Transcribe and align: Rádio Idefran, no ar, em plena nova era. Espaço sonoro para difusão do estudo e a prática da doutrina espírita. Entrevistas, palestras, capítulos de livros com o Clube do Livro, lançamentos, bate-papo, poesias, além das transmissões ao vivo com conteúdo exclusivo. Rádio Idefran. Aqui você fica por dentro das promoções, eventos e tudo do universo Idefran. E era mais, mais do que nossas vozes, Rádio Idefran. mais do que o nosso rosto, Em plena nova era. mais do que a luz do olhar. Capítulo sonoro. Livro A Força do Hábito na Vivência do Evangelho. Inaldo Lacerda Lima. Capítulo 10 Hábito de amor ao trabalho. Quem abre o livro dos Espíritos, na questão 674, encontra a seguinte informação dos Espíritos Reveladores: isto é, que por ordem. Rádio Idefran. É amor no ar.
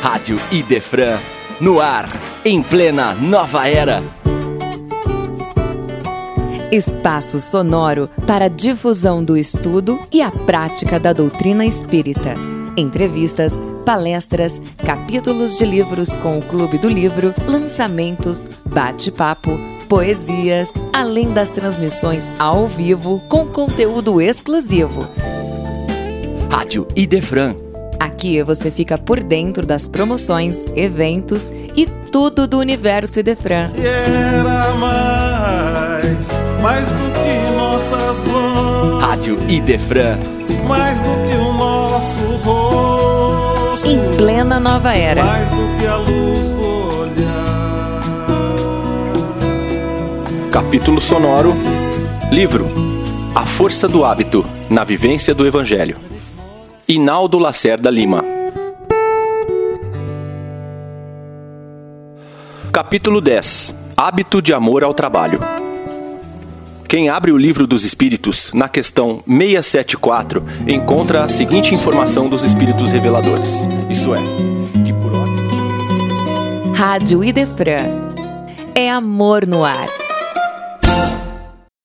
Rádio 0.00 0.40
Idefran, 0.50 1.18
no 1.60 1.78
ar, 1.78 2.08
em 2.42 2.62
plena 2.62 3.14
nova 3.14 3.68
era. 3.68 4.02
Espaço 6.72 7.38
sonoro 7.38 8.08
para 8.26 8.48
difusão 8.48 9.22
do 9.22 9.36
estudo 9.36 10.00
e 10.10 10.22
a 10.22 10.30
prática 10.30 10.98
da 10.98 11.12
doutrina 11.12 11.66
espírita. 11.66 12.34
Entrevistas, 12.78 13.52
palestras, 13.84 14.60
capítulos 14.78 15.58
de 15.58 15.66
livros 15.66 16.16
com 16.16 16.38
o 16.38 16.42
Clube 16.42 16.78
do 16.78 16.88
Livro, 16.88 17.34
lançamentos, 17.46 18.48
bate-papo, 18.64 19.50
poesias, 19.86 20.70
além 20.94 21.34
das 21.34 21.50
transmissões 21.50 22.26
ao 22.38 22.66
vivo 22.66 23.20
com 23.28 23.46
conteúdo 23.46 24.18
exclusivo. 24.18 25.06
Rádio 26.50 26.88
Idefran. 26.96 27.69
Aqui 28.00 28.42
você 28.42 28.70
fica 28.70 28.96
por 28.96 29.22
dentro 29.22 29.64
das 29.66 29.86
promoções, 29.86 30.64
eventos 30.74 31.52
e 31.76 31.86
tudo 32.10 32.46
do 32.46 32.58
universo 32.58 33.20
Idefran. 33.20 33.70
E 33.76 33.86
era 33.86 34.74
mais, 34.74 36.40
mais 36.62 36.86
do 36.88 37.12
que 37.12 37.50
nossas 37.56 38.24
vozes, 38.24 39.00
Rádio 39.04 39.38
Idefran. 39.48 40.16
mais 40.66 41.00
do 41.02 41.10
que 41.28 41.36
o 41.36 41.52
nosso 41.52 42.20
rosto, 42.42 43.86
Em 43.86 44.16
plena 44.16 44.58
nova 44.58 44.94
era. 44.94 45.22
mais 45.22 45.50
do 45.50 45.78
que 45.78 45.86
a 45.86 45.96
luz 45.96 46.50
do 46.52 47.00
olhar. 47.00 48.00
Capítulo 50.50 51.00
sonoro. 51.02 51.54
Livro 52.32 52.66
A 53.34 53.44
Força 53.44 53.86
do 53.88 54.04
Hábito 54.04 54.44
na 54.70 54.84
Vivência 54.84 55.34
do 55.34 55.46
Evangelho. 55.46 55.96
Inaldo 56.90 57.38
Lacerda 57.38 57.88
Lima. 57.88 58.24
Capítulo 62.72 63.20
10 63.20 63.76
Hábito 63.96 64.42
de 64.42 64.52
amor 64.52 64.82
ao 64.82 64.92
trabalho. 64.92 65.38
Quem 66.88 67.08
abre 67.08 67.30
o 67.30 67.36
livro 67.36 67.64
dos 67.64 67.84
Espíritos, 67.84 68.52
na 68.52 68.68
questão 68.68 69.22
674, 69.24 70.44
encontra 70.66 71.22
a 71.22 71.28
seguinte 71.28 71.76
informação 71.76 72.28
dos 72.28 72.42
Espíritos 72.42 72.90
Reveladores: 72.90 73.68
isto 73.88 74.12
é, 74.12 74.18
que 74.84 74.92
por 74.92 75.14
ordem. 75.14 76.74
Rádio 76.74 77.22
Idefran. 77.22 78.10
É 78.74 78.90
amor 78.90 79.46
no 79.46 79.64
ar. 79.64 79.99